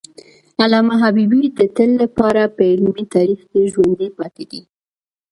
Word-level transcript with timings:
علامه 0.63 0.95
حبیبي 1.03 1.41
د 1.57 1.59
تل 1.75 1.89
لپاره 2.01 2.41
په 2.55 2.61
علمي 2.71 3.05
تاریخ 3.15 3.39
کې 3.51 3.69
ژوندی 3.73 4.09
پاتي 4.17 4.45
دی. 4.51 4.61